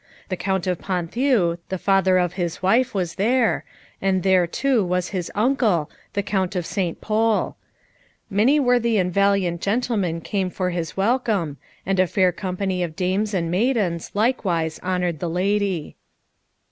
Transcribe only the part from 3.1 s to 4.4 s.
there, and